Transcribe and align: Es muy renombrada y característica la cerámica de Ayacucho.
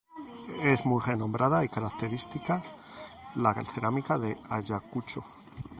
Es 0.63 0.83
muy 0.87 0.99
renombrada 0.99 1.63
y 1.63 1.69
característica 1.69 2.63
la 3.35 3.53
cerámica 3.63 4.17
de 4.17 4.35
Ayacucho. 4.49 5.23